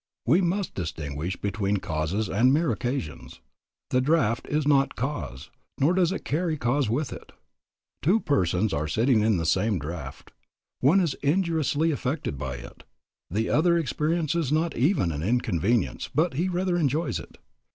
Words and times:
We 0.25 0.41
must 0.41 0.73
distinguish 0.73 1.37
between 1.37 1.77
causes 1.77 2.27
and 2.27 2.51
mere 2.51 2.71
occasions. 2.71 3.39
The 3.91 4.01
draft 4.01 4.47
is 4.47 4.67
not 4.67 4.95
cause, 4.95 5.51
nor 5.79 5.93
does 5.93 6.11
it 6.11 6.25
carry 6.25 6.57
cause 6.57 6.89
with 6.89 7.13
it. 7.13 7.31
Two 8.01 8.19
persons 8.19 8.73
are 8.73 8.87
sitting 8.87 9.19
in 9.21 9.37
the 9.37 9.45
same 9.45 9.77
draft. 9.77 10.31
The 10.81 10.87
one 10.87 11.01
is 11.01 11.13
injuriously 11.21 11.91
affected 11.91 12.35
by 12.39 12.55
it, 12.55 12.81
the 13.29 13.49
other 13.51 13.77
experiences 13.77 14.51
not 14.51 14.75
even 14.75 15.11
an 15.11 15.21
inconvenience, 15.21 16.09
but 16.15 16.33
he 16.33 16.49
rather 16.49 16.77
enjoys 16.77 17.19
it. 17.19 17.37